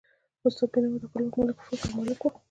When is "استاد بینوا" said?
0.47-0.97